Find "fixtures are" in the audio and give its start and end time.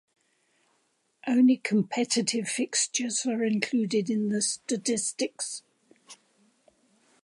2.49-3.43